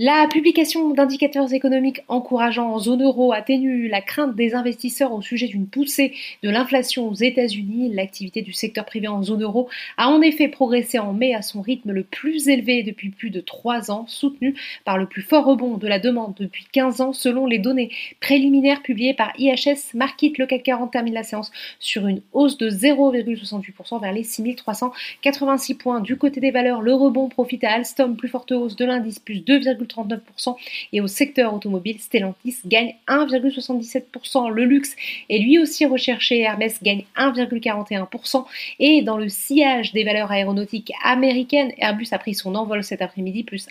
La 0.00 0.28
publication 0.30 0.90
d'indicateurs 0.90 1.52
économiques 1.52 2.04
encourageants 2.06 2.72
en 2.72 2.78
zone 2.78 3.02
euro 3.02 3.32
atténue 3.32 3.88
la 3.88 4.00
crainte 4.00 4.36
des 4.36 4.54
investisseurs 4.54 5.12
au 5.12 5.22
sujet 5.22 5.48
d'une 5.48 5.66
poussée 5.66 6.14
de 6.44 6.50
l'inflation 6.50 7.08
aux 7.08 7.14
États-Unis. 7.14 7.92
L'activité 7.92 8.42
du 8.42 8.52
secteur 8.52 8.84
privé 8.84 9.08
en 9.08 9.24
zone 9.24 9.42
euro 9.42 9.68
a 9.96 10.08
en 10.08 10.22
effet 10.22 10.46
progressé 10.46 11.00
en 11.00 11.14
mai 11.14 11.34
à 11.34 11.42
son 11.42 11.62
rythme 11.62 11.90
le 11.90 12.04
plus 12.04 12.48
élevé 12.48 12.84
depuis 12.84 13.10
plus 13.10 13.30
de 13.30 13.40
trois 13.40 13.90
ans, 13.90 14.04
soutenu 14.06 14.54
par 14.84 14.98
le 14.98 15.06
plus 15.06 15.22
fort 15.22 15.44
rebond 15.44 15.78
de 15.78 15.88
la 15.88 15.98
demande 15.98 16.34
depuis 16.38 16.66
15 16.70 17.00
ans 17.00 17.12
selon 17.12 17.46
les 17.46 17.58
données 17.58 17.90
préliminaires 18.20 18.82
publiées 18.82 19.14
par 19.14 19.32
IHS 19.36 19.94
Market. 19.94 20.38
Le 20.38 20.46
CAC 20.46 20.62
40 20.62 20.92
termine 20.92 21.14
la 21.14 21.24
séance 21.24 21.50
sur 21.80 22.06
une 22.06 22.20
hausse 22.32 22.56
de 22.56 22.70
0,68% 22.70 24.00
vers 24.00 24.12
les 24.12 24.22
6386 24.22 25.74
points. 25.74 25.98
Du 25.98 26.16
côté 26.16 26.38
des 26.38 26.52
valeurs, 26.52 26.82
le 26.82 26.94
rebond 26.94 27.28
profite 27.28 27.64
à 27.64 27.72
Alstom, 27.72 28.14
plus 28.14 28.28
forte 28.28 28.52
hausse 28.52 28.76
de 28.76 28.84
l'indice, 28.84 29.18
plus 29.18 29.40
2, 29.40 29.58
39% 29.88 30.56
et 30.92 31.00
au 31.00 31.06
secteur 31.06 31.54
automobile, 31.54 31.98
Stellantis 32.00 32.58
gagne 32.66 32.94
1,77%. 33.08 34.50
Le 34.50 34.64
luxe 34.64 34.94
est 35.28 35.38
lui 35.38 35.58
aussi 35.58 35.86
recherché, 35.86 36.40
Hermès 36.40 36.82
gagne 36.82 37.04
1,41% 37.16 38.44
et 38.78 39.02
dans 39.02 39.16
le 39.16 39.28
sillage 39.28 39.92
des 39.92 40.04
valeurs 40.04 40.30
aéronautiques 40.30 40.92
américaines, 41.04 41.72
Airbus 41.78 42.08
a 42.12 42.18
pris 42.18 42.34
son 42.34 42.54
envol 42.54 42.84
cet 42.84 43.02
après-midi, 43.02 43.44
plus 43.44 43.68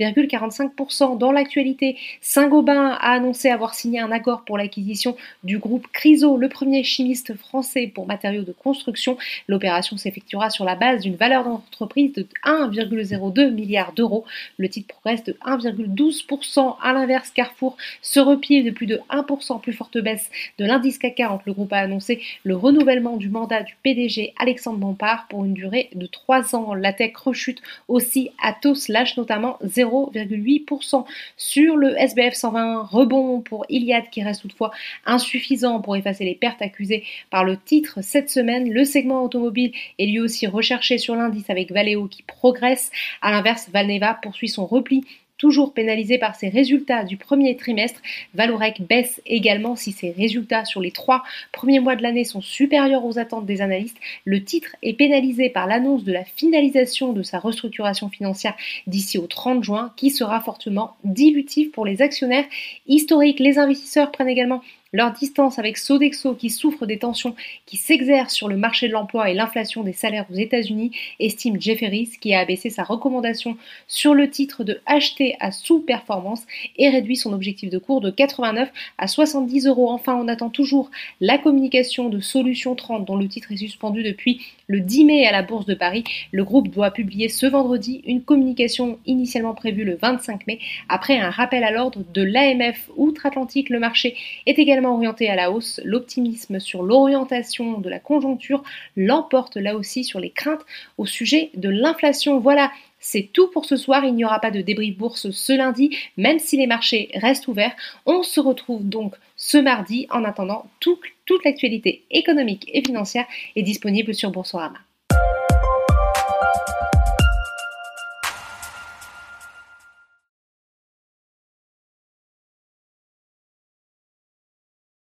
1,45%. 0.00 1.18
Dans 1.18 1.32
l'actualité, 1.32 1.96
Saint-Gobain 2.20 2.90
a 3.00 3.12
annoncé 3.12 3.48
avoir 3.48 3.74
signé 3.74 4.00
un 4.00 4.10
accord 4.10 4.44
pour 4.44 4.58
l'acquisition 4.58 5.16
du 5.44 5.58
groupe 5.58 5.86
Criso, 5.92 6.36
le 6.36 6.48
premier 6.48 6.84
chimiste 6.84 7.34
français 7.36 7.86
pour 7.86 8.06
matériaux 8.06 8.42
de 8.42 8.52
construction. 8.52 9.16
L'opération 9.48 9.96
s'effectuera 9.96 10.50
sur 10.50 10.64
la 10.64 10.74
base 10.74 11.02
d'une 11.02 11.16
valeur 11.16 11.44
d'entreprise 11.44 12.12
de 12.12 12.26
1,02 12.44 13.50
milliard 13.50 13.92
d'euros. 13.92 14.24
Le 14.58 14.68
titre 14.68 14.88
progresse 14.88 15.24
de 15.24 15.36
1,12%. 15.56 16.76
À 16.82 16.92
l'inverse, 16.92 17.30
Carrefour 17.30 17.76
se 18.00 18.20
replie 18.20 18.62
de 18.62 18.70
plus 18.70 18.86
de 18.86 19.00
1%, 19.10 19.60
plus 19.60 19.72
forte 19.72 19.98
baisse 19.98 20.30
de 20.58 20.64
l'indice 20.64 20.98
CAC 20.98 21.14
40. 21.16 21.42
Le 21.46 21.52
groupe 21.52 21.72
a 21.72 21.78
annoncé 21.78 22.22
le 22.44 22.56
renouvellement 22.56 23.16
du 23.16 23.28
mandat 23.28 23.62
du 23.62 23.76
PDG 23.82 24.34
Alexandre 24.38 24.78
Bompard 24.78 25.26
pour 25.28 25.44
une 25.44 25.54
durée 25.54 25.90
de 25.94 26.06
3 26.06 26.54
ans. 26.54 26.74
La 26.74 26.92
tech 26.92 27.16
rechute 27.16 27.62
aussi. 27.88 28.30
Atos 28.42 28.88
lâche 28.88 29.16
notamment 29.16 29.58
0,8%. 29.64 31.04
Sur 31.36 31.76
le 31.76 31.98
SBF 31.98 32.34
120, 32.34 32.82
rebond 32.84 33.40
pour 33.40 33.66
Iliad 33.68 34.10
qui 34.10 34.22
reste 34.22 34.42
toutefois 34.42 34.72
insuffisant 35.06 35.80
pour 35.80 35.96
effacer 35.96 36.24
les 36.24 36.34
pertes 36.34 36.62
accusées 36.62 37.04
par 37.30 37.44
le 37.44 37.56
titre 37.56 38.00
cette 38.02 38.30
semaine. 38.30 38.70
Le 38.70 38.84
segment 38.84 39.22
automobile 39.22 39.72
est 39.98 40.06
lui 40.06 40.20
aussi 40.20 40.46
recherché 40.46 40.98
sur 40.98 41.14
l'indice 41.14 41.48
avec 41.50 41.72
Valeo 41.72 42.06
qui 42.06 42.22
progresse. 42.22 42.90
À 43.20 43.30
l'inverse, 43.30 43.68
Valneva 43.72 44.18
poursuit 44.22 44.48
son 44.48 44.66
repli 44.66 45.04
toujours 45.42 45.74
pénalisé 45.74 46.18
par 46.18 46.36
ses 46.36 46.50
résultats 46.50 47.02
du 47.02 47.16
premier 47.16 47.56
trimestre. 47.56 48.00
Valorec 48.32 48.80
baisse 48.88 49.20
également 49.26 49.74
si 49.74 49.90
ses 49.90 50.12
résultats 50.12 50.64
sur 50.64 50.80
les 50.80 50.92
trois 50.92 51.24
premiers 51.50 51.80
mois 51.80 51.96
de 51.96 52.02
l'année 52.04 52.22
sont 52.22 52.40
supérieurs 52.40 53.04
aux 53.04 53.18
attentes 53.18 53.44
des 53.44 53.60
analystes. 53.60 53.96
Le 54.24 54.44
titre 54.44 54.76
est 54.84 54.92
pénalisé 54.92 55.50
par 55.50 55.66
l'annonce 55.66 56.04
de 56.04 56.12
la 56.12 56.24
finalisation 56.24 57.12
de 57.12 57.24
sa 57.24 57.40
restructuration 57.40 58.08
financière 58.08 58.54
d'ici 58.86 59.18
au 59.18 59.26
30 59.26 59.64
juin 59.64 59.92
qui 59.96 60.10
sera 60.10 60.40
fortement 60.40 60.94
dilutif 61.02 61.72
pour 61.72 61.86
les 61.86 62.02
actionnaires 62.02 62.46
historiques. 62.86 63.40
Les 63.40 63.58
investisseurs 63.58 64.12
prennent 64.12 64.28
également 64.28 64.62
leur 64.92 65.12
distance 65.12 65.58
avec 65.58 65.78
Sodexo 65.78 66.34
qui 66.34 66.50
souffre 66.50 66.84
des 66.84 66.98
tensions 66.98 67.34
qui 67.64 67.78
s'exercent 67.78 68.34
sur 68.34 68.48
le 68.48 68.58
marché 68.58 68.88
de 68.88 68.92
l'emploi 68.92 69.30
et 69.30 69.34
l'inflation 69.34 69.82
des 69.82 69.94
salaires 69.94 70.26
aux 70.30 70.34
États-Unis, 70.34 70.92
estime 71.18 71.58
Jefferies 71.58 72.10
qui 72.20 72.34
a 72.34 72.40
abaissé 72.40 72.68
sa 72.68 72.82
recommandation 72.82 73.56
sur 73.88 74.12
le 74.12 74.28
titre 74.28 74.64
de 74.64 74.80
acheter 74.84 75.34
à 75.40 75.50
sous-performance 75.50 76.42
et 76.76 76.90
réduit 76.90 77.16
son 77.16 77.32
objectif 77.32 77.70
de 77.70 77.78
cours 77.78 78.02
de 78.02 78.10
89 78.10 78.70
à 78.98 79.06
70 79.08 79.66
euros. 79.66 79.90
Enfin, 79.90 80.14
on 80.14 80.28
attend 80.28 80.50
toujours 80.50 80.90
la 81.22 81.38
communication 81.38 82.10
de 82.10 82.20
Solution 82.20 82.74
30 82.74 83.06
dont 83.06 83.16
le 83.16 83.28
titre 83.28 83.50
est 83.52 83.56
suspendu 83.56 84.02
depuis 84.02 84.42
le 84.66 84.80
10 84.80 85.04
mai 85.06 85.26
à 85.26 85.32
la 85.32 85.42
Bourse 85.42 85.64
de 85.64 85.74
Paris. 85.74 86.04
Le 86.32 86.44
groupe 86.44 86.68
doit 86.68 86.90
publier 86.90 87.30
ce 87.30 87.46
vendredi 87.46 88.02
une 88.06 88.22
communication 88.22 88.98
initialement 89.06 89.54
prévue 89.54 89.84
le 89.84 89.96
25 89.96 90.46
mai 90.46 90.58
après 90.90 91.18
un 91.18 91.30
rappel 91.30 91.64
à 91.64 91.70
l'ordre 91.70 92.00
de 92.12 92.22
l'AMF 92.22 92.90
outre-Atlantique. 92.96 93.70
Le 93.70 93.78
marché 93.78 94.16
est 94.44 94.58
également 94.58 94.81
orienté 94.84 95.28
à 95.28 95.36
la 95.36 95.50
hausse, 95.50 95.80
l'optimisme 95.84 96.60
sur 96.60 96.82
l'orientation 96.82 97.78
de 97.78 97.88
la 97.88 97.98
conjoncture 97.98 98.62
l'emporte 98.96 99.56
là 99.56 99.76
aussi 99.76 100.04
sur 100.04 100.20
les 100.20 100.30
craintes 100.30 100.64
au 100.98 101.06
sujet 101.06 101.50
de 101.54 101.68
l'inflation. 101.68 102.38
Voilà, 102.38 102.70
c'est 103.00 103.28
tout 103.32 103.48
pour 103.48 103.64
ce 103.64 103.76
soir. 103.76 104.04
Il 104.04 104.14
n'y 104.14 104.24
aura 104.24 104.40
pas 104.40 104.50
de 104.50 104.60
débrief 104.60 104.96
bourse 104.96 105.30
ce 105.30 105.52
lundi, 105.52 105.96
même 106.16 106.38
si 106.38 106.56
les 106.56 106.66
marchés 106.66 107.10
restent 107.14 107.48
ouverts. 107.48 107.74
On 108.06 108.22
se 108.22 108.40
retrouve 108.40 108.88
donc 108.88 109.14
ce 109.36 109.58
mardi. 109.58 110.06
En 110.10 110.24
attendant, 110.24 110.66
toute 110.80 111.44
l'actualité 111.44 112.04
économique 112.10 112.70
et 112.72 112.82
financière 112.82 113.26
est 113.56 113.62
disponible 113.62 114.14
sur 114.14 114.30
Boursorama. 114.30 114.78